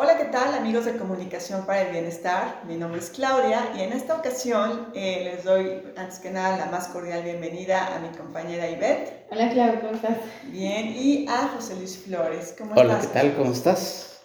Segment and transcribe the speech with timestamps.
[0.00, 2.62] Hola, ¿qué tal amigos de Comunicación para el Bienestar?
[2.68, 6.66] Mi nombre es Claudia y en esta ocasión eh, les doy antes que nada la
[6.66, 9.26] más cordial bienvenida a mi compañera Ivette.
[9.32, 10.18] Hola Claudia, ¿cómo estás?
[10.52, 12.54] Bien, y a José Luis Flores.
[12.56, 13.34] ¿Cómo Hola, ¿qué tal?
[13.34, 14.20] ¿Cómo estás?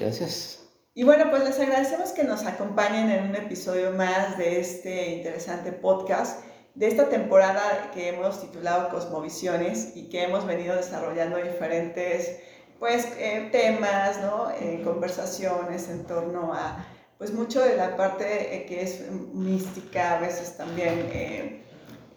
[0.00, 0.58] Gracias.
[0.92, 5.70] Y bueno, pues les agradecemos que nos acompañen en un episodio más de este interesante
[5.70, 6.44] podcast,
[6.74, 12.40] de esta temporada que hemos titulado Cosmovisiones y que hemos venido desarrollando diferentes
[12.82, 14.50] pues eh, temas, ¿no?
[14.60, 16.84] Eh, conversaciones en torno a
[17.16, 21.62] pues mucho de la parte eh, que es mística, a veces también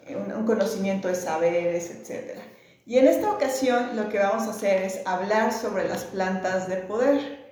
[0.09, 2.39] un, un, conocimiento de saberes, etc.
[2.83, 6.77] Y en esta ocasión lo que vamos a hacer es hablar sobre las plantas de
[6.77, 7.45] poder.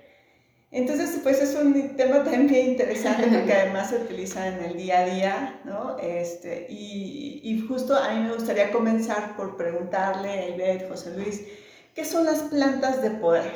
[0.72, 5.04] Entonces, pues es un tema también interesante porque además se utiliza en el día a
[5.04, 5.98] día, ¿no?
[6.00, 11.42] Este, y, y justo a mí me gustaría comenzar por preguntarle a Ivette, José Luis,
[11.94, 13.52] ¿Qué son las plantas de poder?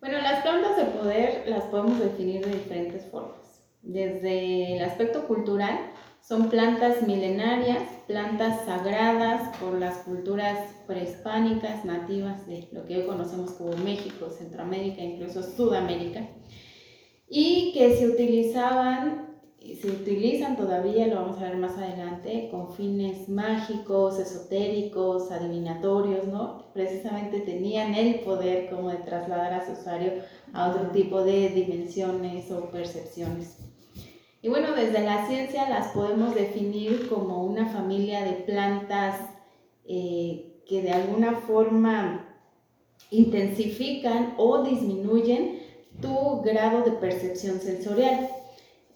[0.00, 3.62] Bueno, las plantas de poder las podemos definir de diferentes formas.
[3.82, 5.78] Desde el aspecto cultural,
[6.22, 13.50] son plantas milenarias, plantas sagradas por las culturas prehispánicas nativas de lo que hoy conocemos
[13.52, 16.26] como México, Centroamérica, incluso Sudamérica,
[17.28, 19.29] y que se utilizaban
[19.60, 26.64] se utilizan todavía, lo vamos a ver más adelante, con fines mágicos, esotéricos, adivinatorios, ¿no?
[26.72, 30.12] Precisamente tenían el poder como de trasladar a su usuario
[30.52, 33.58] a otro tipo de dimensiones o percepciones.
[34.42, 39.20] Y bueno, desde la ciencia las podemos definir como una familia de plantas
[39.86, 42.26] eh, que de alguna forma
[43.10, 45.58] intensifican o disminuyen
[46.00, 48.28] tu grado de percepción sensorial.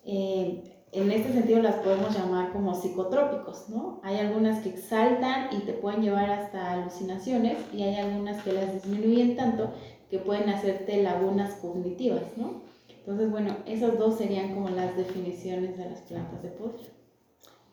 [0.07, 4.01] Eh, en este sentido las podemos llamar como psicotrópicos, ¿no?
[4.05, 8.73] Hay algunas que exaltan y te pueden llevar hasta alucinaciones y hay algunas que las
[8.75, 9.73] disminuyen tanto
[10.09, 12.63] que pueden hacerte lagunas cognitivas, ¿no?
[12.89, 16.93] Entonces, bueno, esas dos serían como las definiciones de las plantas de poder.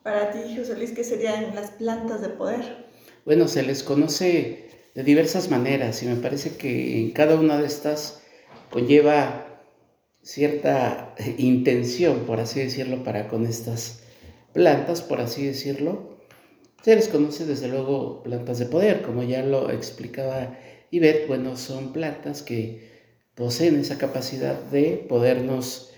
[0.02, 2.88] Para ti, José Luis, ¿qué serían las plantas de poder?
[3.24, 7.66] Bueno, se les conoce de diversas maneras y me parece que en cada una de
[7.66, 8.20] estas
[8.70, 9.51] conlleva
[10.22, 14.02] cierta intención, por así decirlo, para con estas
[14.52, 16.18] plantas, por así decirlo.
[16.82, 20.58] Se les conoce desde luego plantas de poder, como ya lo explicaba
[20.90, 22.90] Ivette, bueno, son plantas que
[23.34, 25.92] poseen esa capacidad de podernos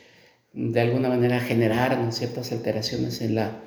[0.52, 3.62] de alguna manera generar ciertas alteraciones en la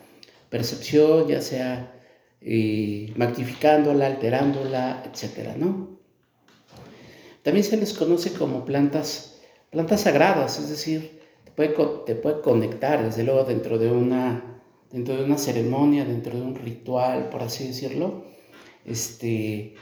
[0.50, 1.94] percepción, ya sea
[2.40, 5.57] eh, magnificándola, alterándola, etc.
[5.57, 5.97] ¿no?
[7.41, 9.36] También se les conoce como plantas
[9.72, 14.61] plantas sagradas, es decir, te puede, te puede conectar desde luego dentro de, una,
[14.91, 18.25] dentro de una ceremonia, dentro de un ritual, por así decirlo,
[18.85, 19.75] este,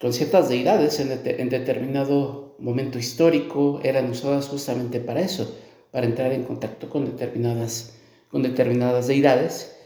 [0.00, 5.56] con ciertas deidades en, determinado momento histórico eran usadas justamente para eso,
[5.90, 7.98] para entrar en contacto con determinadas,
[8.30, 9.76] con determinadas deidades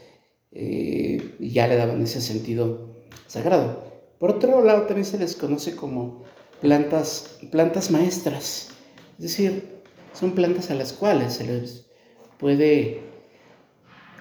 [0.53, 2.95] eh, y ya le daban ese sentido
[3.27, 3.83] sagrado.
[4.21, 6.23] Por otro lado, también se les conoce como
[6.65, 8.71] plantas, plantas maestras,
[9.19, 9.83] es decir,
[10.15, 11.85] son plantas a las cuales se les
[12.39, 13.03] puede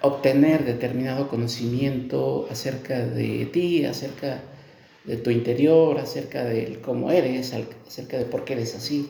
[0.02, 4.42] obtener determinado conocimiento acerca de ti, acerca
[5.06, 7.54] de tu interior, acerca de cómo eres,
[7.88, 9.10] acerca de por qué eres así,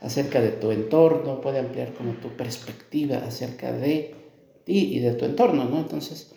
[0.00, 4.16] acerca de tu entorno, puede ampliar como tu perspectiva acerca de
[4.64, 5.78] ti y de tu entorno, ¿no?
[5.78, 6.32] Entonces,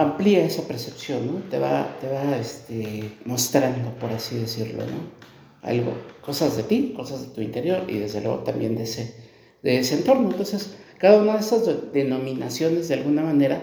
[0.00, 1.42] amplía esa percepción, ¿no?
[1.50, 5.20] Te va, te va este, mostrando, por así decirlo, ¿no?
[5.60, 9.14] Algo, cosas de ti, cosas de tu interior y desde luego también de ese,
[9.62, 10.30] de ese entorno.
[10.30, 13.62] Entonces, cada una de esas denominaciones, de alguna manera,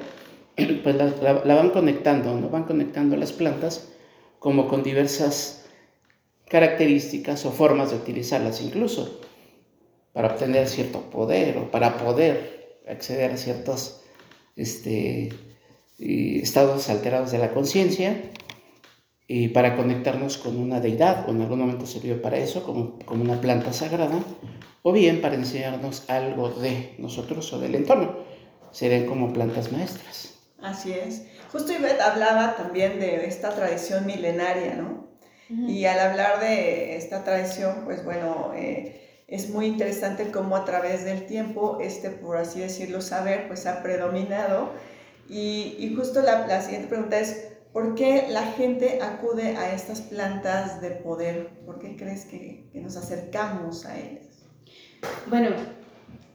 [0.83, 2.49] pues la, van conectando, ¿no?
[2.49, 3.89] Van conectando las plantas
[4.37, 5.65] como con diversas
[6.47, 9.21] características o formas de utilizarlas incluso
[10.13, 14.01] para obtener cierto poder o para poder acceder a ciertos
[14.55, 15.29] este,
[15.97, 18.21] estados alterados de la conciencia
[19.27, 23.23] y para conectarnos con una deidad, o en algún momento sirvió para eso, como, como
[23.23, 24.19] una planta sagrada,
[24.83, 28.19] o bien para enseñarnos algo de nosotros o del entorno.
[28.71, 30.35] Serían como plantas maestras.
[30.61, 31.25] Así es.
[31.51, 35.07] Justo Ivette hablaba también de esta tradición milenaria, ¿no?
[35.49, 41.05] Y al hablar de esta tradición, pues bueno, eh, es muy interesante cómo a través
[41.05, 44.71] del tiempo, este, por así decirlo, saber, pues ha predominado
[45.29, 50.81] y, justo la, la, siguiente pregunta es, ¿por qué la gente acude a estas plantas
[50.81, 51.49] de poder?
[51.65, 54.25] ¿Por qué crees que, que nos acercamos a ellas?
[55.27, 55.49] Bueno,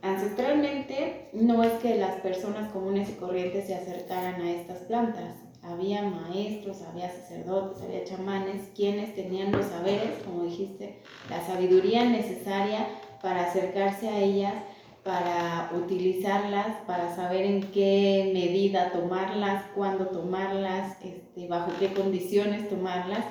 [0.03, 5.37] ancestralmente no es que las personas comunes y corrientes se acercaran a estas plantas.
[5.63, 11.01] Había maestros, había sacerdotes, había chamanes, quienes tenían los saberes, como dijiste,
[11.31, 12.89] la sabiduría necesaria
[13.23, 14.55] para acercarse a ellas,
[15.05, 23.25] para utilizarlas, para saber en qué medida tomarlas, cuándo tomarlas, este, bajo qué condiciones tomarlas.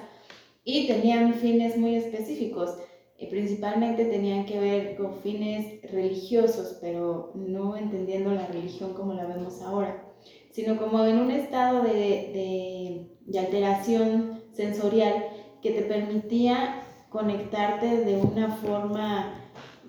[0.64, 2.78] Y tenían fines muy específicos.
[3.18, 9.26] Y principalmente tenían que ver con fines religiosos, pero no entendiendo la religión como la
[9.26, 10.04] vemos ahora,
[10.52, 15.26] sino como en un estado de, de alteración sensorial
[15.62, 19.41] que te permitía conectarte de una forma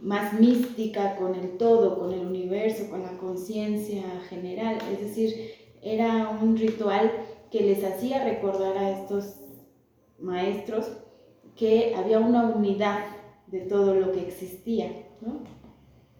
[0.02, 4.78] más mística con el todo, con el universo, con la conciencia general.
[4.92, 7.10] Es decir, era un ritual
[7.50, 9.36] que les hacía recordar a estos
[10.18, 10.90] maestros
[11.56, 13.04] que había una unidad
[13.46, 14.90] de todo lo que existía.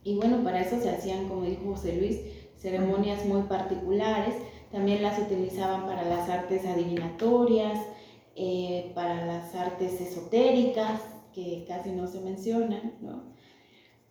[0.05, 2.21] Y bueno, para eso se hacían, como dijo José Luis,
[2.59, 4.37] ceremonias muy particulares.
[4.71, 7.81] También las utilizaban para las artes adivinatorias,
[8.37, 11.01] eh, para las artes esotéricas,
[11.35, 13.33] que casi no se mencionan, ¿no?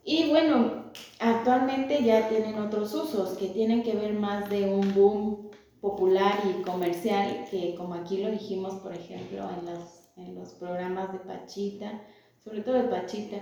[0.04, 0.86] Y bueno,
[1.20, 6.62] actualmente ya tienen otros usos que tienen que ver más de un boom popular y
[6.64, 12.02] comercial, que como aquí lo dijimos, por ejemplo, en los, en los programas de Pachita,
[12.44, 13.38] sobre todo de Pachita,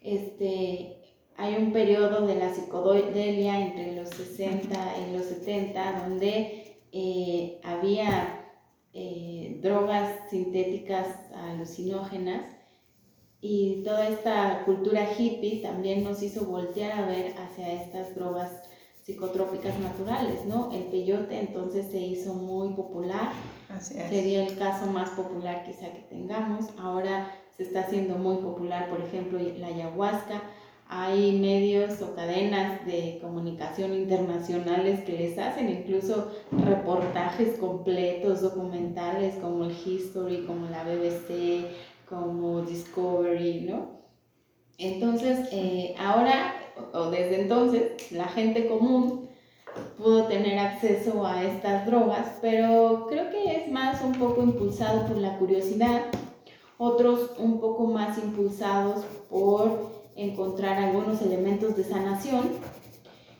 [0.00, 1.02] este,
[1.36, 8.44] hay un periodo de la psicodelia entre los 60 y los 70 donde eh, había
[8.92, 12.55] eh, drogas sintéticas alucinógenas
[13.48, 18.50] y toda esta cultura hippie también nos hizo voltear a ver hacia estas drogas
[19.02, 20.72] psicotrópicas naturales, ¿no?
[20.72, 23.30] El peyote entonces se hizo muy popular,
[23.80, 29.00] sería el caso más popular quizá que tengamos, ahora se está haciendo muy popular, por
[29.00, 30.42] ejemplo, la ayahuasca,
[30.88, 39.64] hay medios o cadenas de comunicación internacionales que les hacen incluso reportajes completos, documentales como
[39.64, 41.66] el History, como la BBC,
[42.08, 43.96] como Discovery, ¿no?
[44.78, 46.54] Entonces, eh, ahora,
[46.92, 49.28] o desde entonces, la gente común
[49.96, 55.16] pudo tener acceso a estas drogas, pero creo que es más un poco impulsado por
[55.16, 56.02] la curiosidad,
[56.78, 62.50] otros un poco más impulsados por encontrar algunos elementos de sanación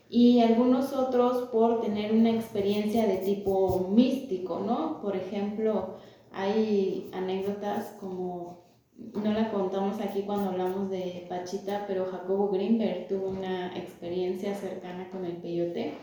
[0.08, 5.00] y algunos otros por tener una experiencia de tipo místico, ¿no?
[5.02, 5.96] Por ejemplo,
[6.36, 8.66] hay anécdotas como,
[8.96, 15.08] no la contamos aquí cuando hablamos de Pachita, pero Jacobo Greenberg tuvo una experiencia cercana
[15.10, 15.94] con el peyote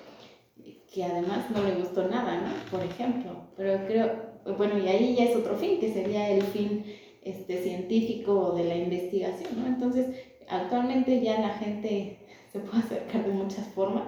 [0.94, 2.50] que además no le gustó nada, ¿no?
[2.69, 4.12] Por ejemplo, pero creo,
[4.57, 6.85] bueno, y ahí ya es otro fin, que sería el fin
[7.24, 9.68] este, científico de la investigación, ¿no?
[9.68, 10.15] Entonces,
[10.47, 12.19] actualmente ya la gente
[12.51, 14.07] se puede acercar de muchas formas,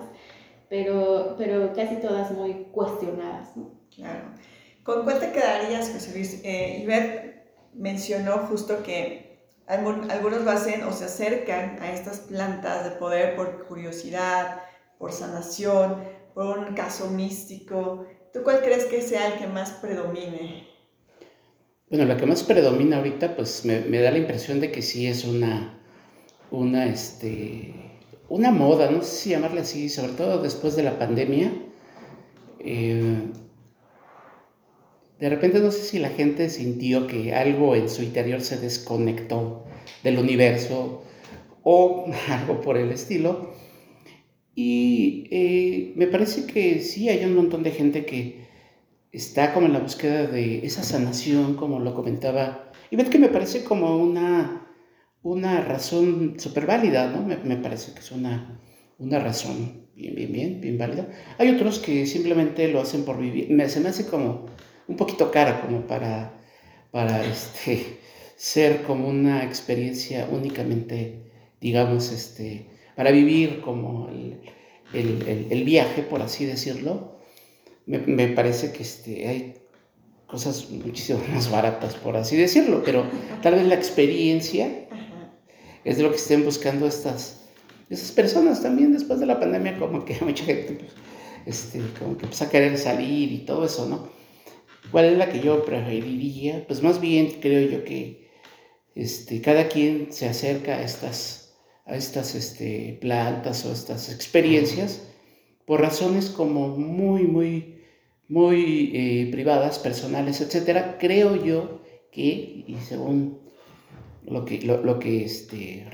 [0.69, 3.72] pero, pero casi todas muy cuestionadas, ¿no?
[3.95, 4.25] Claro.
[4.86, 6.42] ¿Con cuál te quedarías, José Luis?
[6.44, 7.44] Eh,
[7.74, 13.66] mencionó justo que algunos lo hacen o se acercan a estas plantas de poder por
[13.66, 14.62] curiosidad,
[15.00, 16.04] por sanación,
[16.36, 18.06] por un caso místico.
[18.32, 20.68] ¿Tú cuál crees que sea el que más predomine?
[21.90, 25.26] Bueno, la que más predomina ahorita, pues me, da la impresión de que sí es
[25.26, 25.80] una,
[26.52, 27.74] una, este,
[28.30, 31.52] una moda, no sé si llamarle así, sobre todo después de la pandemia.
[32.60, 33.32] Eh,
[35.19, 39.65] de repente no sé si la gente sintió que algo en su interior se desconectó
[40.03, 41.03] del universo
[41.63, 43.53] o algo por el estilo.
[44.53, 48.45] Y eh, me parece que sí hay un montón de gente que
[49.12, 52.72] está como en la búsqueda de esa sanación, como lo comentaba.
[52.89, 54.67] Y ves que me parece como una,
[55.24, 57.25] una razón súper válida, ¿no?
[57.25, 58.62] Me, me, parece que es una,
[58.98, 61.10] una razón bien, bien, bien, bien válida.
[61.38, 63.50] Hay otros que simplemente lo hacen por vivir.
[63.50, 64.48] Me, se me hace como
[64.88, 66.34] un poquito cara como para,
[66.92, 68.00] para este,
[68.36, 71.22] ser como una experiencia únicamente,
[71.60, 74.39] digamos, este, para vivir como el,
[74.94, 77.15] el, el, viaje, por así decirlo.
[77.86, 79.56] Me, me, parece que este, hay
[80.27, 83.06] cosas muchísimo más baratas, por así decirlo, pero
[83.42, 84.88] tal vez la experiencia
[85.84, 87.42] es de lo que estén buscando estas,
[87.89, 90.92] estas personas también después de la pandemia, como que mucha gente pues,
[91.46, 94.14] este, como que empieza a querer salir y todo eso, ¿no?
[94.92, 96.65] ¿Cuál es la que yo preferiría?
[96.68, 98.30] Pues más bien creo yo que
[98.96, 105.01] este, cada quien se acerca a estas, a estas este, plantas o estas experiencias
[105.65, 107.82] por razones como muy, muy,
[108.27, 110.98] muy eh, privadas, personales, etc.
[111.00, 113.39] Creo yo que, y según
[114.25, 115.86] lo que, lo, que este,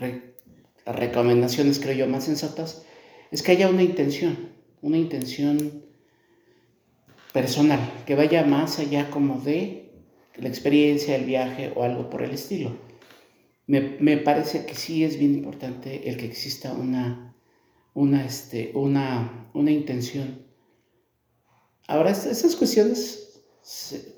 [0.85, 2.85] las recomendaciones creo yo más sensatas,
[3.31, 5.85] es que haya una intención, una intención
[7.33, 9.91] personal, que vaya más allá como de
[10.35, 12.77] la experiencia, el viaje o algo por el estilo.
[13.67, 17.31] me, parece que sí es bien importante el que exista una,
[17.93, 20.45] una, este, una, una intención.
[21.87, 24.15] Ahora, esas cuestiones se,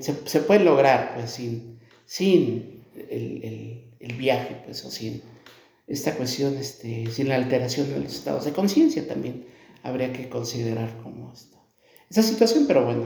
[0.00, 5.22] se, pueden lograr pues, sin, sin el, el, viaje, pues, o sin
[5.86, 9.46] esta cuestión, este, sin la alteración de los estados de conciencia también
[9.82, 11.55] habría que considerar como esta,
[12.10, 13.04] esa situación, pero bueno,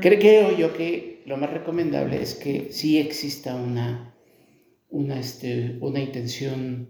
[0.00, 4.14] creo yo que lo más recomendable es que sí exista una,
[4.88, 6.88] una, este, una intención,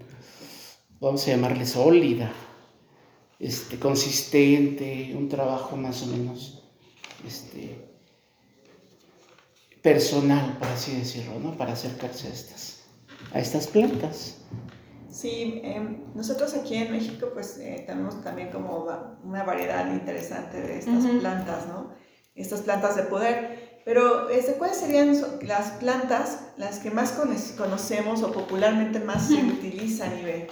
[1.00, 2.32] vamos a llamarle sólida,
[3.38, 6.62] este, consistente, un trabajo más o menos
[7.26, 7.76] este,
[9.82, 11.56] personal, por así decirlo, ¿no?
[11.56, 12.84] para acercarse a estas,
[13.32, 14.38] a estas plantas.
[15.10, 18.86] Sí, em, nosotros aquí en México pues eh, tenemos también como
[19.24, 21.90] una variedad interesante de estas plantas, ¿no?
[22.34, 23.80] Estas plantas de poder.
[23.84, 27.18] Pero este, ¿cuáles serían las plantas las que más
[27.56, 30.48] conocemos o popularmente más se utilizan, Ibe?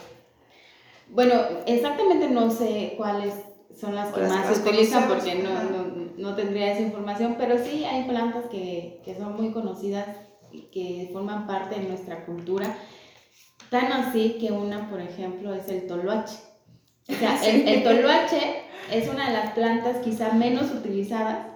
[1.11, 1.35] Bueno,
[1.67, 3.35] exactamente no sé cuáles
[3.79, 7.85] son las que más se utilizan porque no, no, no, tendría esa información, pero sí
[7.85, 10.07] hay plantas que, que son muy conocidas
[10.51, 12.77] y que forman parte de nuestra cultura
[13.71, 16.39] Tan así que una, por ejemplo, es el toloache.
[17.09, 21.47] O sea, el, toloache es una de las plantas quizá menos utilizadas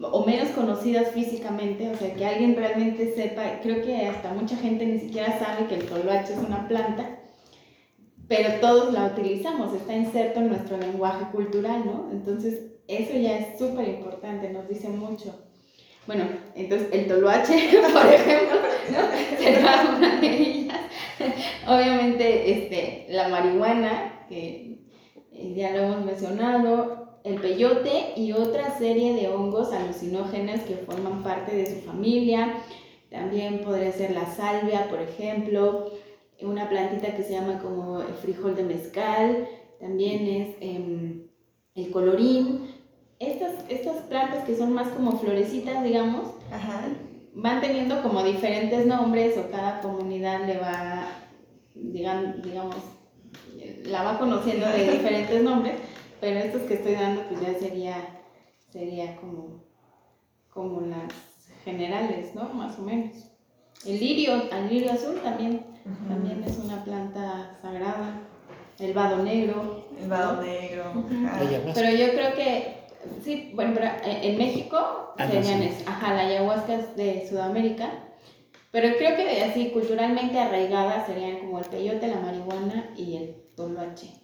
[0.00, 4.86] o menos conocidas físicamente, o sea, que alguien realmente sepa, creo que hasta mucha gente
[4.86, 7.18] ni siquiera sabe que el toloache es una planta,
[8.26, 12.08] pero todos la utilizamos, está inserto en nuestro lenguaje cultural, ¿no?
[12.12, 15.34] Entonces, eso ya es súper importante, nos dice mucho.
[16.06, 16.24] Bueno,
[16.54, 18.56] entonces el toloache, por ejemplo,
[18.90, 19.38] ¿no?
[19.38, 20.69] será una de ellas.
[21.68, 24.78] Obviamente, este, la marihuana, que
[25.54, 31.54] ya lo hemos mencionado, el peyote y otra serie de hongos alucinógenos que forman parte
[31.54, 32.54] de su familia.
[33.10, 35.90] También podría ser la salvia, por ejemplo,
[36.40, 39.48] una plantita que se llama como el frijol de mezcal,
[39.78, 41.26] también es em,
[41.74, 42.74] el colorín.
[43.18, 46.28] Estas, estas plantas que son más como florecitas, digamos,
[47.34, 51.08] van teniendo como diferentes nombres o cada comunidad le va,
[51.74, 52.76] digan, digamos,
[53.84, 55.76] la va conociendo de diferentes nombres,
[56.20, 57.96] pero estos que estoy dando pues ya sería,
[58.70, 59.64] sería como,
[60.50, 61.12] como las
[61.64, 62.44] generales, ¿no?
[62.50, 63.12] Más o menos.
[63.86, 65.64] El lirio, el lirio azul también,
[66.06, 68.20] también es una planta sagrada.
[68.78, 69.86] El vado negro.
[69.98, 71.04] El vado negro.
[71.74, 72.79] Pero yo creo que
[73.24, 77.90] Sí, bueno, pero eh, en México ah, serían ajá, la ayahuasca es de Sudamérica,
[78.70, 84.20] pero creo que así culturalmente arraigadas serían como el peyote, la marihuana y el toloache.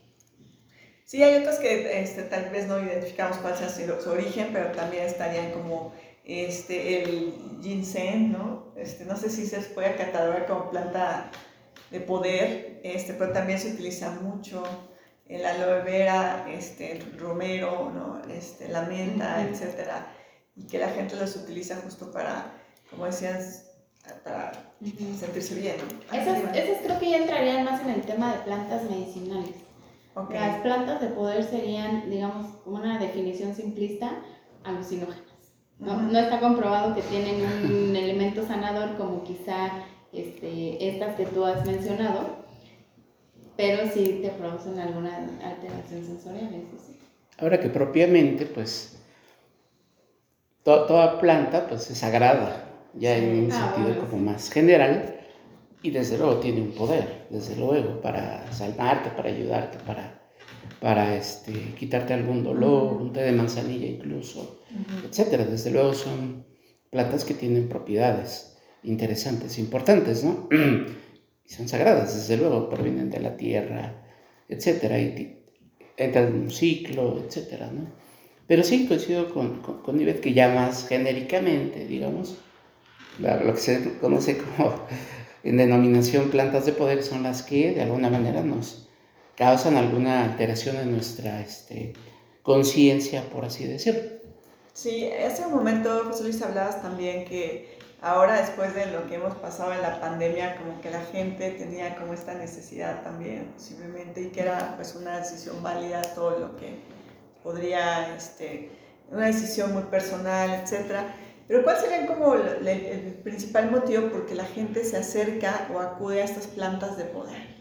[1.04, 5.04] Sí, hay otras que este, tal vez no identificamos cuál sea su, origen, pero también
[5.04, 5.92] estarían como
[6.24, 8.72] este, el ginseng, ¿no?
[8.76, 11.30] Este, no sé si se puede catalogar como planta
[11.90, 14.64] de poder, este, pero también se utiliza mucho
[15.28, 18.22] el aloe vera, este, el romero, ¿no?
[18.32, 20.06] este, la menta, etcétera,
[20.54, 22.52] y que la gente los utiliza justo para,
[22.90, 23.66] como decías,
[24.24, 24.52] para
[25.18, 25.76] sentirse bien.
[26.12, 29.54] Esas, esas, creo que ya entrarían más en el tema de plantas medicinales.
[30.30, 34.12] Las plantas de poder serían, digamos, como una definición simplista,
[34.64, 35.22] alucinógenas.
[35.78, 39.72] No, no está comprobado que tienen un elemento sanador como quizá
[40.12, 42.45] este, estas que tú has mencionado,
[43.56, 46.96] pero sí te producen alguna alteración sensorial, eso sí.
[47.38, 48.98] Ahora que propiamente, pues,
[50.62, 55.20] toda planta, pues, es sagrada, ya en un ah, sentido como más general,
[55.82, 60.20] y desde luego tiene un poder, desde luego, para salvarte, para ayudarte, para,
[60.80, 64.62] para este, quitarte algún dolor, un té de manzanilla incluso,
[65.08, 65.44] etcétera.
[65.44, 66.44] Desde luego son
[66.90, 70.48] plantas que tienen propiedades interesantes, importantes, ¿no?
[71.48, 73.94] y son sagradas, desde luego, provienen de la tierra,
[74.48, 75.38] etcétera, y
[75.96, 77.86] entran en un ciclo, etcétera, ¿no?
[78.46, 82.38] Pero sí coincido con, con, con que ya más genéricamente, digamos,
[83.18, 84.74] lo que se conoce como
[85.44, 88.88] en denominación plantas de poder son las que de alguna manera nos
[89.36, 91.92] causan alguna alteración en nuestra este,
[92.42, 94.02] conciencia, por así decirlo.
[94.72, 99.34] Sí, hace un momento, José Luis, hablabas también que ahora después de lo que hemos
[99.36, 104.26] pasado en la pandemia, como que la gente tenía como esta necesidad también posiblemente y
[104.28, 106.80] que era pues una decisión válida todo lo que
[107.42, 108.70] podría, este,
[109.10, 111.14] una decisión muy personal, etcétera.
[111.48, 115.78] Pero ¿cuál sería como el, el principal motivo por que la gente se acerca o
[115.78, 117.56] acude a estas plantas de poder?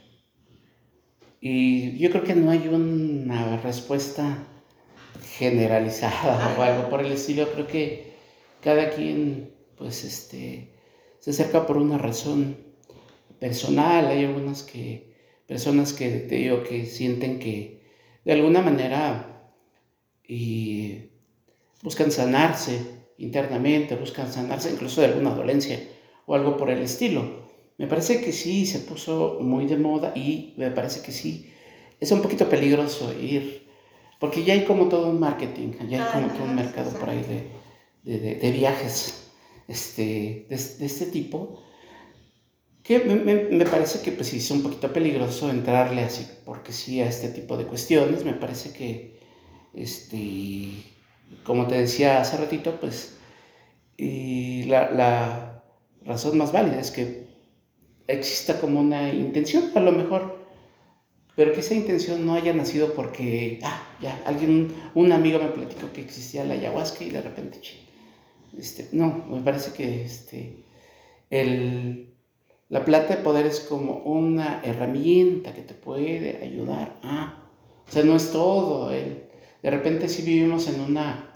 [1.40, 4.40] Y yo creo que no hay una respuesta
[5.38, 7.48] generalizada o algo por el estilo.
[7.52, 8.16] Creo que
[8.62, 10.72] cada quien pues este,
[11.20, 12.58] se acerca por una razón
[13.40, 15.14] personal, hay algunas que,
[15.48, 17.82] personas que te digo que sienten que
[18.24, 19.52] de alguna manera
[20.28, 21.10] y
[21.84, 22.80] buscan sanarse
[23.18, 25.80] internamente, buscan sanarse incluso de alguna dolencia
[26.26, 27.46] o algo por el estilo.
[27.78, 31.52] Me parece que sí, se puso muy de moda y me parece que sí,
[32.00, 33.68] es un poquito peligroso ir,
[34.20, 37.24] porque ya hay como todo un marketing, ya hay como todo un mercado por ahí
[38.04, 39.25] de, de, de viajes
[39.68, 41.64] este, de, este tipo,
[42.84, 47.08] que me, parece que pues sí es un poquito peligroso entrarle así, porque sí a
[47.10, 49.20] este tipo de cuestiones, me parece que,
[49.74, 50.70] este,
[51.44, 53.16] como te decía hace ratito, pues
[53.98, 55.64] y la, la
[56.04, 57.26] razón más válida es que
[58.08, 60.46] exista como una intención, a lo mejor,
[61.36, 65.92] pero que esa intención no haya nacido porque, ah, ya, alguien, un amigo me platicó
[65.92, 67.60] que existía la ayahuasca y de repente,
[68.58, 70.64] este, no, me parece que este,
[71.30, 72.14] el,
[72.70, 77.50] la plata de poder es como una herramienta que te puede ayudar a,
[77.88, 79.24] o sea, no es todo, el,
[79.62, 81.32] de repente sí vivimos en una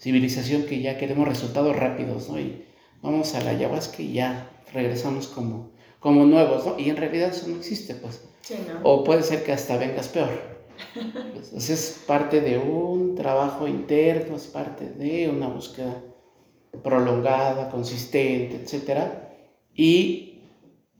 [0.00, 2.40] civilización que ya queremos resultados rápidos, ¿no?
[2.40, 2.64] Y
[3.02, 6.78] vamos a la ayahuasca y ya regresamos como, como nuevos, ¿no?
[6.78, 8.24] Y en realidad eso no existe, pues.
[8.40, 8.80] Sí, ¿no?
[8.82, 10.51] O puede ser que hasta vengas peor.
[10.94, 16.02] Entonces es parte de un trabajo interno, es parte de una búsqueda
[16.82, 19.00] prolongada, consistente, etc.
[19.74, 20.40] Y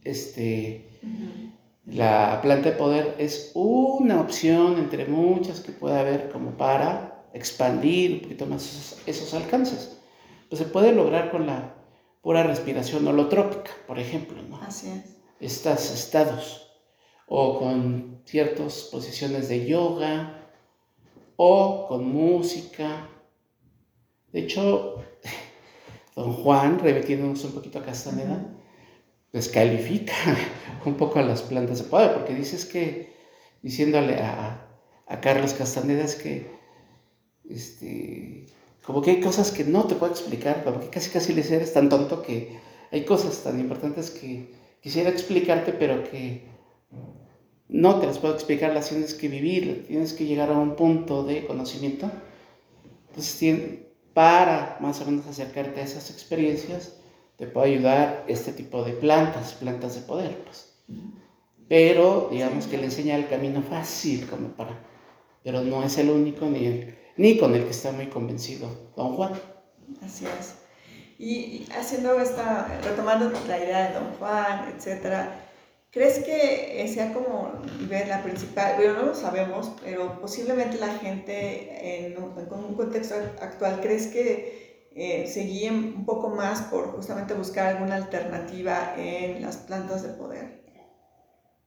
[0.05, 1.53] este, uh -huh.
[1.87, 8.13] la planta de poder es una opción entre muchas que puede haber como para expandir
[8.13, 9.99] un poquito más esos, esos alcances.
[10.49, 11.75] Pues se puede lograr con la
[12.21, 14.61] pura respiración holotrópica, por ejemplo, ¿no?
[14.63, 15.17] Así es.
[15.41, 16.62] Estos estados,
[17.35, 20.51] o con ciertas posiciones de yoga,
[21.37, 23.09] o con música.
[24.31, 25.03] De hecho,
[26.15, 29.33] don Juan, repitiéndonos un poquito a Castaneda, uh -huh.
[29.33, 30.15] descalifica
[30.85, 33.15] un poco a las plantas de poder, porque dices que,
[33.63, 34.69] diciéndole a,
[35.07, 36.51] a Carlos Castaneda, es que,
[37.49, 38.45] este,
[38.85, 41.73] como que hay cosas que no te puedo explicar, como que casi casi le eres
[41.73, 46.53] tan tonto que hay cosas tan importantes que quisiera explicarte, pero que
[47.73, 51.25] no te las puedo explicar, las tienes que vivir, tienes que llegar a un punto
[51.25, 52.11] de conocimiento.
[53.09, 53.81] Entonces,
[54.13, 56.99] para más o menos acercarte a esas experiencias,
[57.37, 60.75] te puede ayudar este tipo de plantas, plantas de poder, pues.
[61.67, 64.79] Pero digamos que le enseña el camino fácil, como para,
[65.43, 69.17] pero no es el único ni el ni con el que está muy convencido don
[69.17, 69.33] Juan.
[70.03, 70.57] Así es.
[71.19, 75.42] Y haciendo esta, retomando la idea de don Juan, etcétera,
[75.93, 77.53] ¿crees que sea como
[77.89, 82.75] ver la principal, bueno, no lo sabemos, pero posiblemente la gente en un, en un
[82.75, 88.95] contexto actual, ¿crees que eh, se guíen un poco más por justamente buscar alguna alternativa
[88.97, 90.63] en las plantas de poder?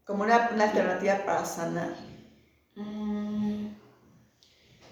[0.05, 1.95] Como una, una alternativa para sanar.
[2.75, 3.67] Mm,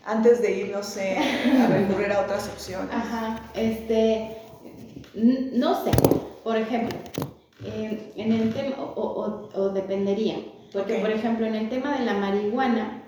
[0.05, 2.93] antes de ir, no sé, a recurrir a otras opciones.
[2.93, 4.37] Ajá, este,
[5.13, 5.91] no sé,
[6.43, 6.97] por ejemplo,
[7.73, 10.37] eh, en el tema, o, o, o, dependería,
[10.71, 11.01] porque okay.
[11.01, 13.03] por ejemplo en el tema de la marihuana,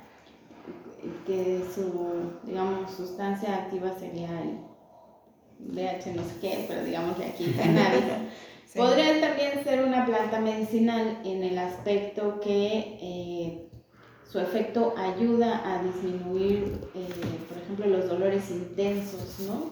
[1.25, 4.57] que su, digamos, sustancia activa sería el
[5.59, 8.03] BH no sé qué, pero digamos de aquí cannabis,
[8.65, 8.77] sí.
[8.77, 12.97] podría también ser una planta medicinal en el aspecto que...
[13.01, 13.61] Eh,
[14.35, 17.07] su efecto ayuda a disminuir, eh,
[17.47, 19.71] por ejemplo, los dolores intensos, ¿no?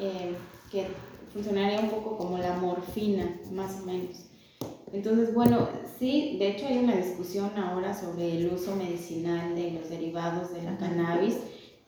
[0.00, 0.34] Eh,
[0.72, 0.88] que
[1.34, 4.26] funcionaría un poco como la morfina, más o menos.
[4.92, 5.68] Entonces, bueno,
[5.98, 10.62] sí, de hecho hay una discusión ahora sobre el uso medicinal de los derivados de
[10.62, 11.36] la cannabis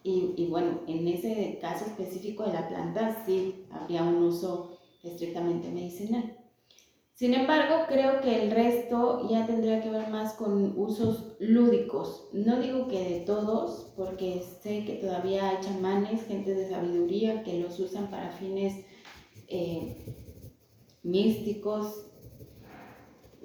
[0.03, 5.71] y, y bueno, en ese caso específico de la planta sí habría un uso estrictamente
[5.71, 6.37] medicinal.
[7.15, 12.29] Sin embargo, creo que el resto ya tendría que ver más con usos lúdicos.
[12.33, 17.61] No digo que de todos, porque sé que todavía hay chamanes, gente de sabiduría que
[17.61, 18.85] los usan para fines
[19.49, 20.15] eh,
[21.03, 22.07] místicos,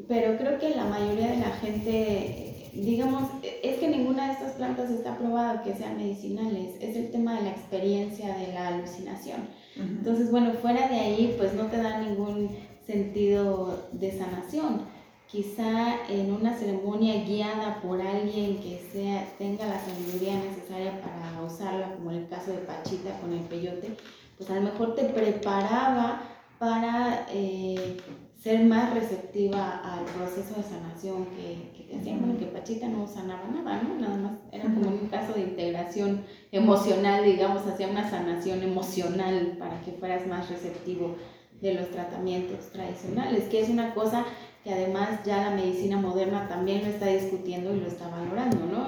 [0.08, 3.30] pero creo que la mayoría de la gente, digamos,
[3.64, 7.44] es que ninguna de estas plantas está probada que sean medicinales, es el tema de
[7.44, 9.42] la experiencia de la alucinación.
[9.42, 9.98] Uh -huh.
[10.00, 12.50] Entonces, bueno, fuera de ahí, pues no te da ningún
[12.86, 14.82] sentido de sanación.
[15.28, 21.96] Quizá en una ceremonia guiada por alguien que sea, tenga la sabiduría necesaria para usarla,
[21.96, 23.96] como en el caso de Pachita con el peyote,
[24.42, 26.20] pues a lo mejor te preparaba
[26.58, 27.98] para eh,
[28.42, 32.22] ser más receptiva al proceso de sanación que, que te hacían.
[32.22, 34.00] Bueno, que Pachita no sanaba nada, ¿no?
[34.00, 39.80] Nada más era como un caso de integración emocional, digamos, hacia una sanación emocional para
[39.82, 41.18] que fueras más receptivo
[41.62, 44.26] de los tratamientos tradicionales, que es una cosa
[44.64, 48.88] que además ya la medicina moderna también lo está discutiendo y lo está valorando, ¿no?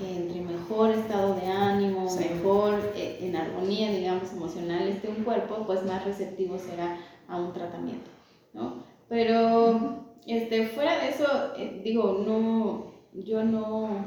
[0.00, 5.64] Que entre mejor estado de ánimo, mejor eh, en armonía, digamos, emocional esté un cuerpo,
[5.66, 6.96] pues más receptivo será
[7.28, 8.10] a un tratamiento,
[8.54, 8.82] ¿no?
[9.10, 11.26] Pero, este, fuera de eso,
[11.58, 14.06] eh, digo, no, yo no,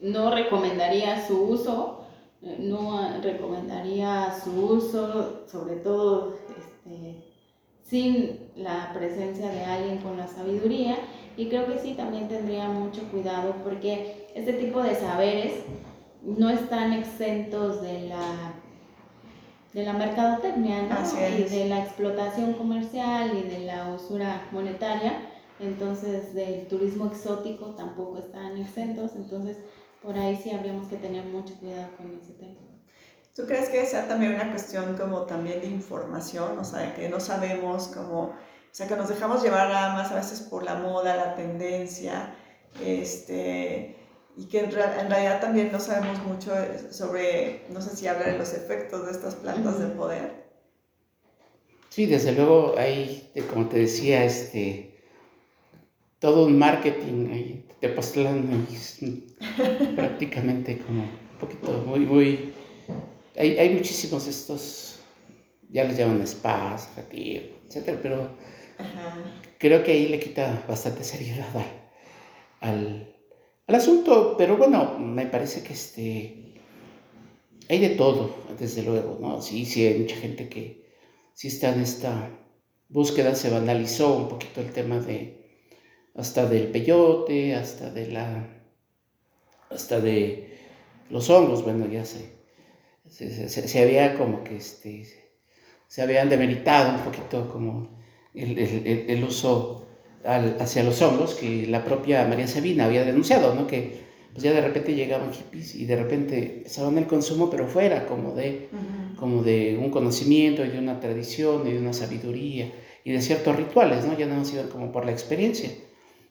[0.00, 2.06] no recomendaría su uso,
[2.42, 7.24] eh, no recomendaría su uso, sobre todo, este,
[7.82, 10.96] sin la presencia de alguien con la sabiduría.
[11.36, 15.52] Y creo que sí, también tendría mucho cuidado porque este tipo de saberes
[16.22, 18.54] no están exentos de la,
[19.72, 20.88] de la mercadotecnia
[21.36, 25.30] y de la explotación comercial y de la usura monetaria.
[25.60, 29.12] Entonces, del turismo exótico tampoco están exentos.
[29.16, 29.58] Entonces,
[30.02, 32.60] por ahí sí habríamos que tener mucho cuidado con ese tema.
[33.34, 36.56] ¿Tú crees que sea también una cuestión como también de información?
[36.58, 38.32] O sea, que no sabemos cómo,
[38.74, 42.34] o sea, que nos dejamos llevar nada más a veces por la moda, la tendencia,
[42.84, 43.94] este,
[44.36, 46.50] y que en, realidad también no sabemos mucho
[46.90, 50.46] sobre, no sé si hablar de los efectos de estas plantas de poder.
[51.88, 55.00] Sí, desde luego hay, como te decía, este,
[56.18, 57.90] todo un marketing ahí, te
[59.94, 62.52] prácticamente como un poquito muy, muy
[63.36, 64.98] hay, hay muchísimos estos,
[65.70, 68.30] ya les llaman spas, retiro, etcétera, pero
[69.58, 71.46] creo que ahí le quita bastante seriedad
[72.60, 73.14] al,
[73.66, 76.54] al, asunto, pero bueno, me parece que este,
[77.68, 79.42] hay de todo, desde luego, ¿no?
[79.42, 80.84] Sí, sí, hay mucha gente que
[81.34, 82.30] sí está en esta
[82.88, 85.62] búsqueda, se banalizó un poquito el tema de,
[86.14, 88.48] hasta del peyote, hasta de la,
[89.70, 90.58] hasta de
[91.10, 92.34] los hongos, bueno, ya sé
[93.08, 95.06] se, había como que este,
[95.86, 98.03] se habían demeritado un poquito como
[98.34, 99.84] el, el, el uso
[100.24, 103.66] hacia los hongos que la propia María Sabina había denunciado, ¿no?
[103.66, 108.06] que pues ya de repente llegaban hippies y de repente empezaban el consumo, pero fuera
[108.06, 108.68] como de,
[109.16, 112.72] como de un conocimiento y de una tradición y de una sabiduría
[113.04, 114.18] y de ciertos rituales, ¿no?
[114.18, 115.70] ya no han sido como por la experiencia.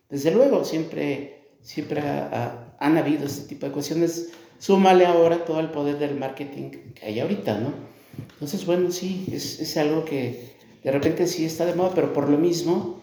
[0.10, 5.98] Desde luego, siempre, siempre han habido este tipo de cuestiones súmale ahora todo el poder
[5.98, 7.74] del marketing que hay ahorita, ¿no?
[8.34, 10.53] Entonces, bueno, sí, es, es algo que
[10.84, 13.00] de repente sí está de moda, pero por lo mismo,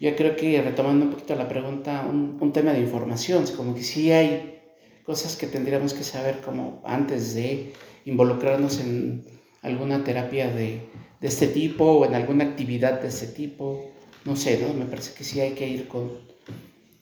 [0.00, 3.82] yo creo que retomando un poquito la pregunta, un, un tema de información, como que
[3.82, 4.60] sí hay
[5.04, 7.72] cosas que tendríamos que saber como antes de
[8.04, 9.24] involucrarnos en
[9.62, 10.80] alguna terapia de,
[11.20, 13.92] de este tipo o en alguna actividad de este tipo,
[14.24, 14.74] no sé, ¿no?
[14.74, 16.10] Me parece que sí hay que ir con,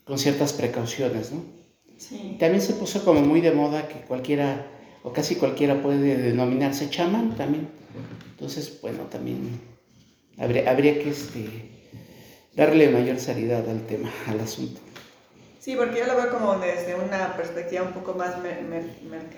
[0.04, 1.42] con ciertas precauciones, ¿no?
[2.38, 4.66] También se puso como muy de moda que cualquiera,
[5.02, 7.68] o casi cualquiera puede denominarse chamán también.
[8.32, 9.60] Entonces, bueno, también
[10.38, 11.48] habría, que este,
[12.54, 14.80] darle mayor seriedad al tema, al asunto.
[15.58, 18.34] Sí, porque yo lo veo como desde una perspectiva un poco más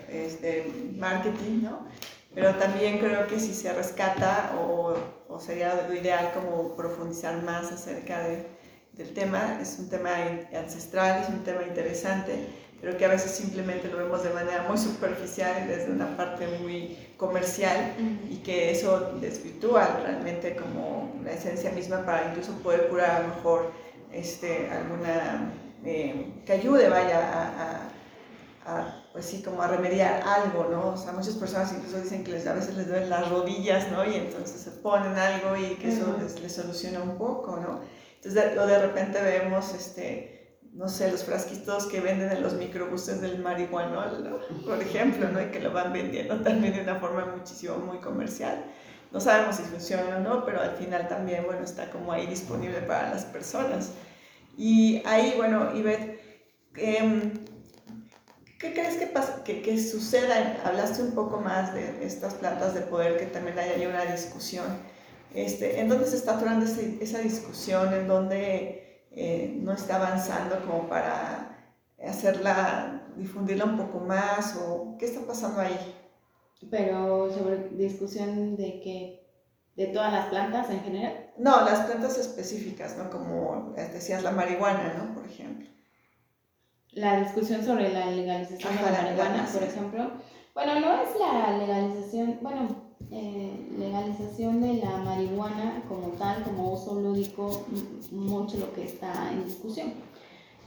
[0.09, 1.85] este, marketing, ¿no?
[2.33, 4.95] Pero también creo que si se rescata o,
[5.27, 8.45] o sería lo ideal como profundizar más acerca de,
[8.93, 10.11] del tema, es un tema
[10.55, 12.33] ancestral, es un tema interesante,
[12.83, 16.97] pero que a veces simplemente lo vemos de manera muy superficial desde una parte muy
[17.15, 17.93] comercial
[18.29, 23.27] y que eso desvirtúa realmente como la esencia misma para incluso poder curar a lo
[23.35, 23.71] mejor
[24.11, 25.53] este, alguna,
[25.85, 27.89] eh, que ayude, vaya, a,
[28.65, 30.89] a, pues sí, como a remediar algo, ¿no?
[30.89, 34.03] O sea, muchas personas incluso dicen que les, a veces les duelen las rodillas, ¿no?
[34.03, 37.79] Y entonces se ponen algo y que eso les, les soluciona un poco, ¿no?
[38.17, 40.32] Entonces, de, de repente vemos, este,
[40.75, 45.41] no sé, los frasquitos que venden en los microbuses del marihuanol, por ejemplo, ¿no?
[45.41, 48.65] Y que lo van vendiendo también de una forma muchísimo, muy comercial.
[49.11, 52.79] No sabemos si funciona o no, pero al final también, bueno, está como ahí disponible
[52.81, 53.91] para las personas.
[54.57, 56.19] Y ahí, bueno, Ivette,
[56.77, 57.31] eh,
[58.57, 60.59] ¿qué crees que, pasa, que, que, suceda?
[60.65, 64.65] Hablaste un poco más de estas plantas de poder, que también hay ahí una discusión.
[65.35, 67.93] Este, ¿En dónde se está atorando esa discusión?
[67.93, 68.82] ¿En dónde
[69.15, 71.57] eh, no está avanzando como para
[72.05, 74.57] hacerla, difundirla un poco más?
[74.57, 75.77] ¿O qué está pasando ahí?
[76.69, 79.23] Pero sobre discusión de que
[79.75, 81.31] de todas las plantas en general.
[81.37, 83.09] No, las plantas específicas, ¿no?
[83.09, 85.13] Como decías la marihuana, ¿no?
[85.13, 85.67] Por ejemplo.
[86.91, 90.11] La discusión sobre la legalización de la marihuana, por ejemplo.
[90.53, 96.99] Bueno, no es la legalización, bueno, eh, legalización de la marihuana como tal, como uso
[96.99, 97.65] lúdico,
[98.11, 99.93] mucho lo que está en discusión.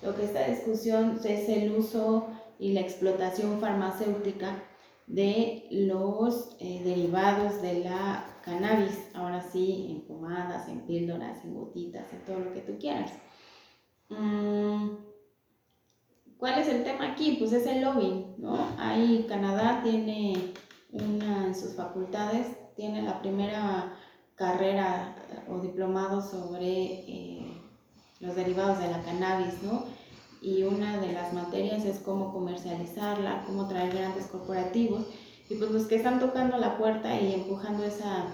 [0.03, 2.27] Lo que está en discusión es el uso
[2.59, 4.62] y la explotación farmacéutica
[5.07, 12.12] de los eh, derivados de la cannabis, ahora sí, en pomadas, en píldoras, en gotitas,
[12.12, 13.12] en todo lo que tú quieras.
[14.09, 14.90] Mm,
[16.38, 17.37] ¿Cuál es el tema aquí?
[17.38, 18.68] Pues es el lobbying, ¿no?
[18.79, 20.53] Ahí Canadá tiene
[20.97, 23.97] una en sus facultades, tiene la primera
[24.35, 25.17] carrera
[25.49, 27.63] o diplomado sobre eh,
[28.21, 29.85] los derivados de la cannabis, ¿no?
[30.43, 35.07] Y una de las materias es cómo comercializarla, cómo traer grandes corporativos.
[35.49, 38.27] Y pues los que están tocando la puerta y empujando esa,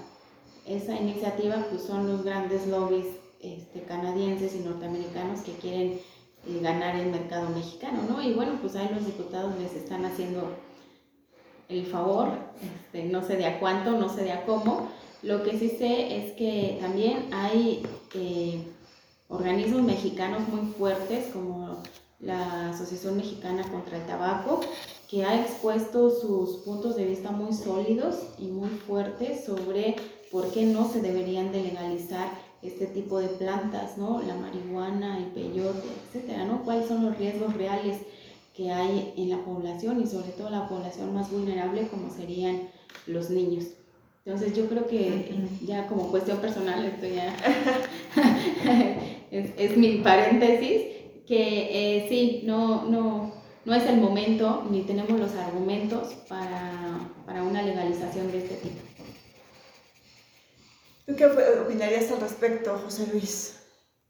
[0.66, 3.06] esa iniciativa, pues son los grandes lobbies
[3.40, 6.00] este, canadienses y norteamericanos que quieren
[6.46, 8.20] eh, ganar el mercado mexicano, ¿no?
[8.20, 10.48] Y bueno, pues ahí los diputados les están haciendo
[11.80, 12.28] el favor,
[12.62, 14.88] este, no sé de a cuánto, no sé de a cómo.
[15.22, 17.82] Lo que sí sé es que también hay
[18.14, 18.64] eh,
[19.28, 21.82] organismos mexicanos muy fuertes como
[22.20, 24.60] la Asociación Mexicana contra el Tabaco,
[25.08, 29.96] que ha expuesto sus puntos de vista muy sólidos y muy fuertes sobre
[30.30, 32.30] por qué no se deberían de legalizar
[32.62, 34.22] este tipo de plantas, ¿no?
[34.22, 36.62] La marihuana, el peyote, etcétera, ¿no?
[36.64, 37.98] ¿Cuáles son los riesgos reales
[38.54, 42.68] que hay en la población y sobre todo la población más vulnerable como serían
[43.06, 43.66] los niños?
[44.24, 45.34] Entonces yo creo que
[45.64, 47.34] ya como cuestión personal, esto ya
[49.30, 50.82] es, mi paréntesis,
[51.26, 53.34] que eh, sí, no, no,
[53.64, 58.80] no es el momento ni tenemos los argumentos para, para una legalización de este tipo.
[61.06, 63.58] ¿Tú qué opinarías al respecto, José Luis?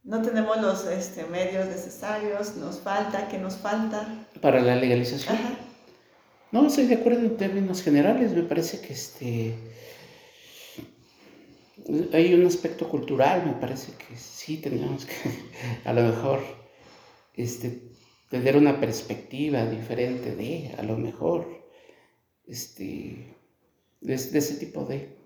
[0.05, 4.22] No tenemos los este, medios necesarios, nos falta, ¿qué nos falta?
[4.41, 5.37] Para la legalización.
[6.51, 8.33] No, estoy de acuerdo en términos generales.
[8.33, 9.55] Me parece que este
[12.13, 15.15] hay un aspecto cultural, me parece que sí tendríamos que
[15.85, 16.41] a lo mejor
[17.35, 17.83] este,
[18.29, 21.47] tener una perspectiva diferente de, a lo mejor,
[22.47, 23.35] este,
[24.01, 25.17] de ese tipo de.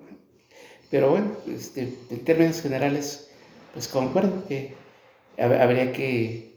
[0.91, 3.31] Pero bueno, este, en términos generales,
[3.73, 4.75] pues concuerdo que
[5.39, 6.56] habría que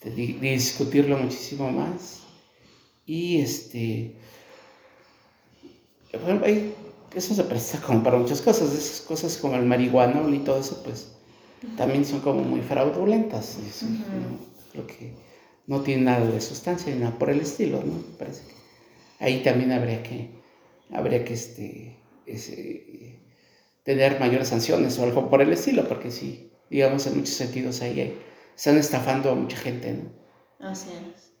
[0.00, 2.20] este, discutirlo muchísimo más.
[3.06, 4.14] Y este,
[6.24, 6.42] bueno,
[7.14, 10.82] eso se presta como para muchas cosas, esas cosas como el marihuana y todo eso,
[10.84, 11.12] pues
[11.76, 13.58] también son como muy fraudulentas.
[14.72, 15.12] Creo que
[15.66, 17.94] no tiene nada de sustancia ni nada por el estilo, ¿no?
[18.18, 20.30] Parece que ahí también habría que,
[20.92, 23.18] habría que este, ese,
[23.82, 28.14] tener mayores sanciones o algo por el estilo, porque sí, digamos, en muchos sentidos ahí
[28.56, 30.68] están estafando a mucha gente, ¿no?
[30.68, 31.32] Así es.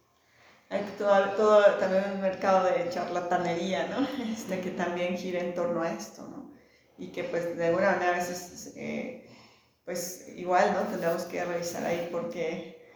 [0.68, 4.06] Hay todo, todo, también un mercado de charlatanería, ¿no?
[4.32, 6.52] Este, que también gira en torno a esto, ¿no?
[6.98, 9.28] Y que pues de alguna manera a veces, eh,
[9.84, 10.82] pues igual, ¿no?
[10.82, 12.88] Tendremos que revisar ahí por qué,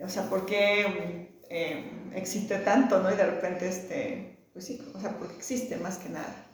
[0.00, 3.12] o sea, por qué eh, existe tanto, ¿no?
[3.12, 6.48] Y de repente, este, pues sí, o sea, porque existe más que nada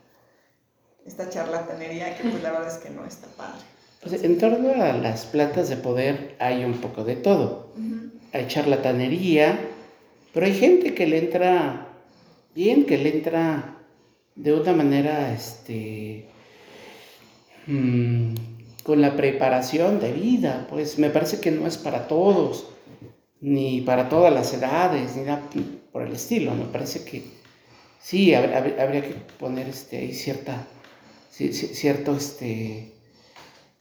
[1.05, 3.63] esta charlatanería que pues la verdad es que no está padre.
[4.05, 7.73] Pues en torno a las plantas de poder hay un poco de todo.
[8.33, 9.59] Hay charlatanería,
[10.35, 11.89] pero hay gente que le entra
[12.55, 13.79] bien, que le entra
[14.35, 16.27] de una manera, este,
[17.67, 18.35] mm,
[18.83, 22.67] con la preparación de vida, pues me parece que no es para todos,
[23.41, 25.43] ni para todas las edades, ni nada
[25.93, 26.55] por el estilo.
[26.55, 27.23] Me parece que
[28.03, 30.67] sí, habría, que poner este, ahí cierta
[31.31, 32.94] cierto, este,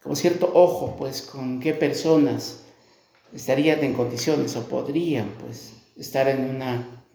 [0.03, 2.63] como cierto ojo, pues, con qué personas
[3.33, 7.05] estarían en condiciones o podrían, pues, estar en una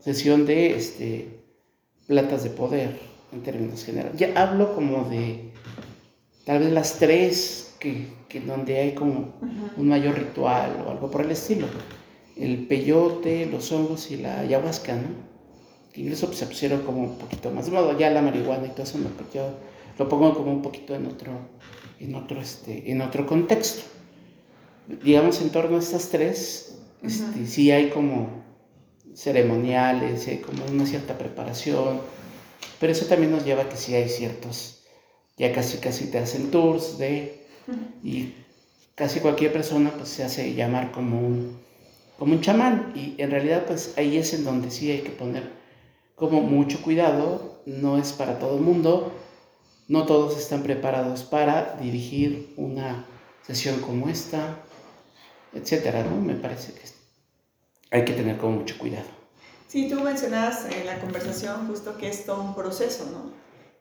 [0.00, 1.40] sesión de este,
[2.08, 2.98] platas de poder
[3.32, 4.18] en términos generales.
[4.18, 5.52] Ya hablo como de
[6.44, 9.34] tal vez las tres que, que donde hay como
[9.76, 11.68] un mayor ritual o algo por el estilo.
[12.36, 15.08] El peyote, los hongos y la ayahuasca, ¿no?
[15.92, 17.66] Que incluso pues, se pusieron como un poquito más.
[17.66, 19.10] De modo, ya la marihuana y todo eso, ¿no?
[19.10, 19.50] Porque yo
[19.98, 21.32] lo pongo como un poquito en otro,
[22.00, 23.82] en otro, este, en otro contexto.
[25.04, 28.42] Digamos, en torno a estas tres, este, sí hay como
[29.14, 32.00] ceremoniales, hay como una cierta preparación,
[32.80, 34.82] pero eso también nos lleva a que sí hay ciertos,
[35.36, 37.46] ya casi casi te hacen tours de,
[38.02, 38.32] y
[38.94, 41.58] casi cualquier persona pues se hace llamar como un,
[42.18, 45.50] como un chamán, y en realidad pues ahí es en donde sí hay que poner
[46.14, 49.12] como mucho cuidado, no es para todo el mundo,
[49.92, 53.04] no todos están preparados para dirigir una
[53.46, 54.56] sesión como esta,
[55.52, 56.16] etcétera, ¿no?
[56.16, 56.80] Me parece que
[57.90, 59.10] hay que tener como mucho cuidado.
[59.68, 63.32] Sí, tú mencionabas en la conversación justo que es todo un proceso, ¿no?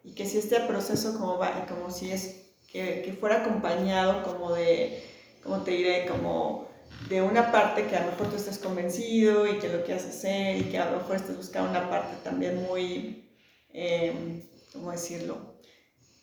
[0.04, 4.52] Y que si este proceso como va, como si es que, que fuera acompañado como
[4.52, 5.02] de,
[5.42, 6.68] como te diré, como
[7.08, 10.58] de una parte que a lo mejor tú estés convencido y que lo quieras hacer
[10.58, 13.30] y que a lo mejor estés buscando una parte también muy,
[13.70, 14.44] eh,
[14.74, 15.51] ¿cómo decirlo?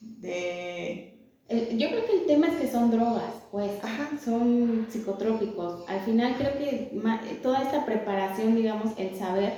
[0.01, 1.19] De...
[1.49, 4.11] yo creo que el tema es que son drogas, pues, Ajá.
[4.23, 5.89] son psicotrópicos.
[5.89, 9.55] Al final creo que toda esta preparación, digamos, el saber,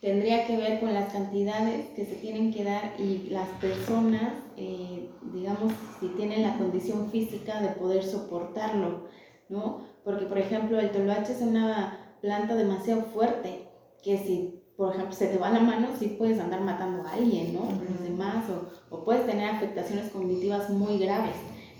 [0.00, 5.08] tendría que ver con las cantidades que se tienen que dar y las personas, eh,
[5.32, 9.08] digamos, si tienen la condición física de poder soportarlo,
[9.48, 9.82] ¿no?
[10.04, 13.68] Porque, por ejemplo, el toloache es una planta demasiado fuerte,
[14.02, 17.52] que si, por ejemplo, se te va la mano, sí puedes andar matando a alguien,
[17.52, 17.62] ¿no?
[17.62, 21.34] Los demás, o, o puedes tener afectaciones cognitivas muy graves.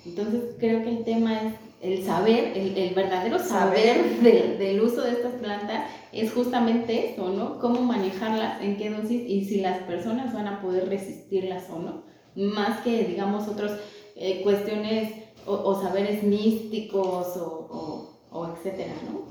[0.05, 5.13] Entonces, creo que el tema es el saber, el, el verdadero saber, del uso de
[5.13, 7.61] estas plantas es justamente eso, ¿no?
[7.61, 12.03] Cómo manejarlas, en qué dosis y si las personas van a poder resistirlas o no.
[12.35, 13.79] Más que, digamos, otras
[14.17, 15.13] eh, cuestiones
[15.47, 19.23] o, saberes místicos o, o, etcétera, ¿no?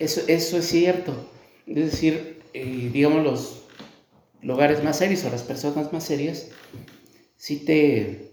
[0.00, 1.12] Eso, eso es cierto.
[1.64, 3.62] Es decir, eh, digamos, los
[4.42, 6.48] lugares más serios o las personas más serias,
[7.36, 8.32] sí te,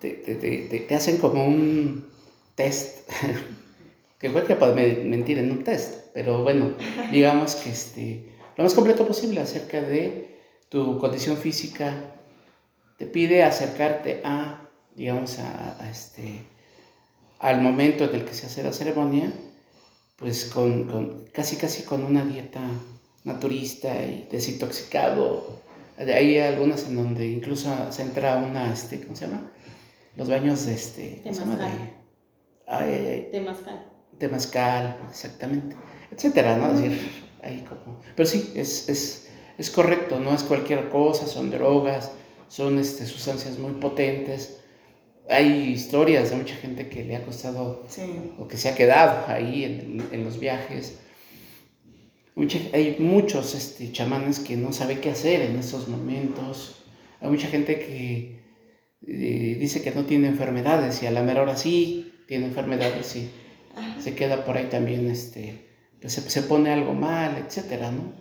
[0.00, 2.08] te, te, te hacen como un
[2.54, 3.08] test,
[4.18, 6.74] que igual que puede mentir en un test, pero bueno,
[7.10, 12.14] digamos que este, lo más completo posible acerca de tu condición física,
[12.98, 16.44] te pide acercarte a digamos, a, este,
[17.38, 19.32] al momento en el que se hace la ceremonia,
[20.24, 22.62] pues con, con, casi casi con una dieta
[23.24, 25.60] naturista y desintoxicado.
[25.98, 29.52] Hay algunas en donde incluso se entra una, este, ¿cómo se llama?
[30.16, 31.56] Los baños de este, ¿cómo se llama?
[31.56, 31.92] De,
[32.66, 33.86] ay, temazcal.
[34.16, 35.76] Temazcal, exactamente,
[36.10, 36.72] etcétera, ¿no?
[36.72, 38.00] Es decir, ahí como...
[38.16, 42.12] Pero sí, es, es, es correcto, no es cualquier cosa, son drogas,
[42.48, 44.60] son este, sustancias muy potentes
[45.28, 47.86] hay historias de mucha gente que le ha costado
[48.38, 50.98] o que se ha quedado ahí en, los viajes.
[52.72, 56.82] hay muchos este, chamanes que no saben qué hacer en esos momentos.
[57.20, 58.42] Hay mucha gente que
[59.06, 63.30] eh, dice que no tiene enfermedades y a la mera hora sí tiene enfermedades y
[64.00, 65.66] se queda por ahí también, este,
[66.00, 68.12] que se, se pone algo mal, etcétera, ¿no?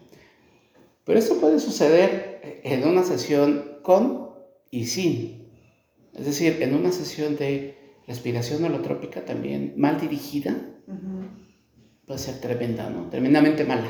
[1.05, 4.29] Pero esto puede suceder en una sesión con
[4.71, 5.42] y sin
[6.13, 10.55] es decir, en una sesión de respiración holotrópica también mal dirigida,
[12.05, 13.09] puede ser tremenda, ¿no?
[13.09, 13.87] Tremendamente mala.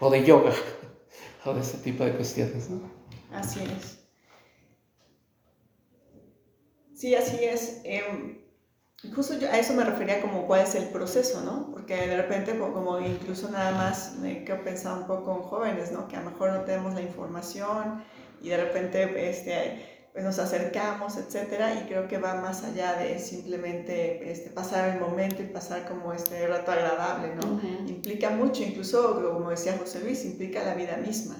[0.00, 0.52] O de yoga,
[1.44, 2.90] o de este tipo de cuestiones, ¿no?
[3.32, 3.98] Así es.
[6.94, 7.80] Sí, así es.
[7.84, 8.40] Em,
[9.14, 11.70] justo a eso me refería como cuál es el proceso, ¿no?
[11.70, 16.08] Porque de repente, como incluso nada más me quedo pensando un poco en jóvenes, ¿no?
[16.08, 18.02] Que a lo mejor no tenemos la información
[18.42, 23.18] y de repente este, pues nos acercamos, etcétera, y creo que va más allá de
[23.20, 27.60] simplemente este, pasar el momento y pasar como este rato agradable, ¿no?
[27.86, 31.36] Implica mucho, incluso, como decía José Luis, implica la vida misma,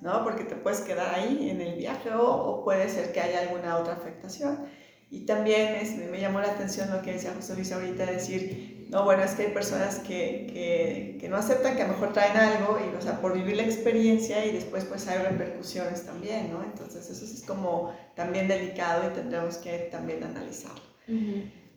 [0.00, 0.24] ¿no?
[0.24, 3.76] Porque te puedes quedar ahí en el viaje o, o puede ser que haya alguna
[3.76, 4.66] otra afectación.
[5.10, 9.04] Y también este, me llamó la atención lo que decía José Luis ahorita, decir, no,
[9.04, 12.36] bueno, es que hay personas que, que, que, no aceptan, que a lo mejor traen
[12.36, 16.62] algo, y, o sea, por vivir la experiencia y después pues hay repercusiones también, ¿no?
[16.62, 20.82] Entonces eso es como también delicado y tendremos que también analizarlo.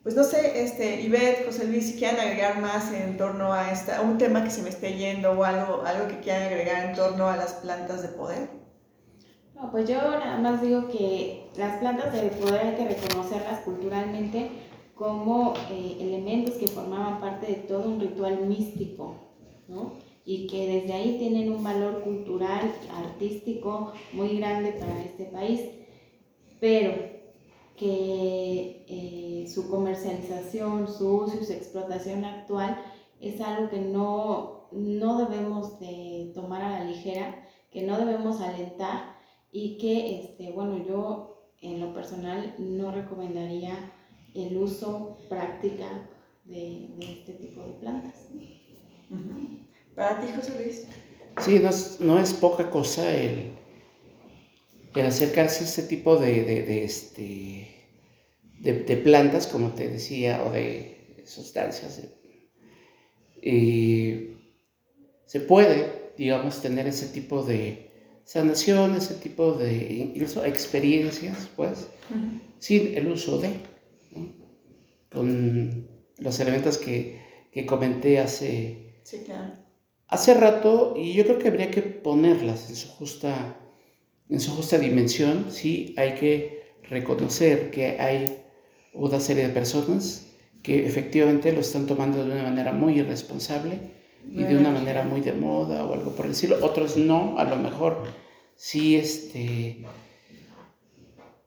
[0.03, 4.01] Pues no sé, este, Ivette, José Luis, si quieren agregar más en torno a, esta,
[4.01, 7.27] un tema que se me esté yendo o algo, algo que quieran agregar en torno
[7.27, 8.49] a las plantas de poder.
[9.53, 14.49] No, pues yo nada más digo que las plantas de poder hay que reconocerlas culturalmente
[15.01, 19.15] como eh, elementos que formaban parte de todo un ritual místico,
[19.67, 19.93] ¿no?
[20.23, 25.61] y que desde ahí tienen un valor cultural, artístico muy grande para este país,
[26.59, 26.93] pero
[27.75, 32.77] que eh, su comercialización, su uso y su explotación actual
[33.19, 39.15] es algo que no, no debemos de tomar a la ligera, que no debemos alentar
[39.51, 43.93] y que, este, bueno, yo en lo personal no recomendaría
[44.33, 46.09] el uso práctica
[46.45, 48.27] de, este tipo de plantas.
[49.95, 50.87] Para ti, José Luis.
[51.43, 51.61] Sí,
[51.99, 53.51] no es, poca cosa el,
[54.95, 57.67] acercarse a este tipo de, este,
[58.59, 62.01] de, plantas, como te decía, o de sustancias.
[63.41, 64.31] Y
[65.25, 67.89] se puede, digamos, tener ese tipo de
[68.23, 71.87] sanación, ese tipo de incluso experiencias, pues,
[72.59, 73.70] sin el uso de
[75.11, 75.87] con
[76.17, 79.01] los elementos que, que comenté hace,
[80.07, 83.57] hace rato y yo creo que habría que ponerlas en su justa,
[84.29, 85.47] en su justa dimensión.
[85.49, 88.37] Sí, hay que reconocer que hay
[88.93, 90.27] una serie de personas
[90.63, 93.79] que efectivamente lo están tomando de una manera muy irresponsable
[94.29, 96.57] y de una manera muy de moda o algo por decirlo.
[96.61, 98.03] Otros no, a lo mejor
[98.55, 99.83] sí este,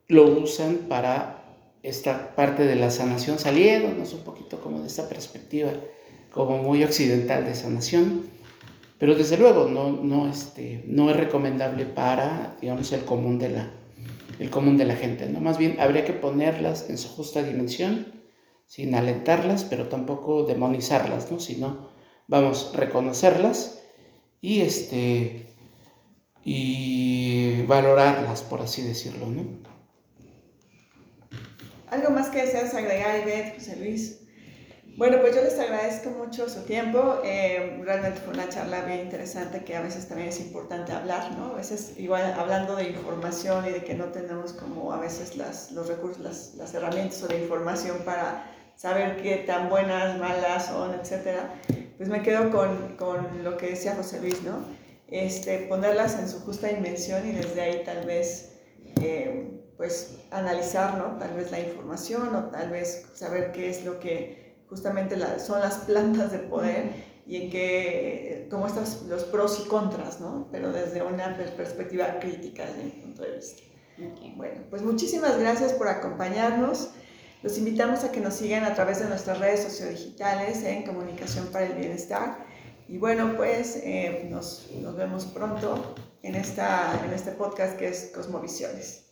[0.09, 1.44] lo usan para
[1.85, 5.71] esta parte de la sanación, saliéndonos un poquito como de esta perspectiva,
[6.33, 8.23] como muy occidental de sanación,
[8.99, 13.71] pero desde luego no, no, este, no es recomendable para, digamos, el común de la,
[14.39, 15.41] el común de la gente, ¿no?
[15.41, 18.07] Más bien habría que ponerlas en su justa dimensión,
[18.67, 21.39] sin alentarlas, pero tampoco demonizarlas, ¿no?
[21.39, 21.91] Sino,
[22.29, 23.83] vamos, reconocerlas
[24.41, 25.55] y, este,
[26.43, 29.74] y valorarlas, por así decirlo, ¿no?
[31.95, 34.19] ¿Algo más que deseas agregar, Ivette, José Luis?
[34.97, 37.21] Bueno, pues yo les agradezco mucho su tiempo.
[37.25, 41.53] Eh, realmente fue una charla bien interesante que a veces también es importante hablar, ¿no?
[41.53, 45.71] A veces, igual hablando de información y de que no tenemos como a veces las,
[45.71, 50.95] los recursos, las, las herramientas o de información para saber qué tan buenas, malas son,
[50.95, 51.55] etcétera,
[51.97, 54.65] pues me quedo con, con, lo que decía José Luis, ¿no?
[55.07, 58.51] Este, ponerlas en su justa dimensión y desde ahí tal vez,
[59.01, 59.44] eh,
[59.77, 61.19] pues, analizar, ¿no?
[61.19, 65.77] Tal vez la información o tal vez saber qué es lo que justamente son las
[65.79, 66.91] plantas de poder
[67.27, 70.49] y en qué, cómo están los pros y contras, ¿no?
[70.51, 73.63] Pero desde una perspectiva crítica desde mi punto de vista.
[74.37, 76.91] Bueno, pues muchísimas gracias por acompañarnos.
[77.43, 81.67] Los invitamos a que nos sigan a través de nuestras redes sociodigitales en Comunicación para
[81.67, 82.45] el Bienestar.
[82.89, 88.11] Y bueno, pues eh, nos, nos, vemos pronto en, esta, en este podcast que es
[88.15, 89.04] Cosmovisiones.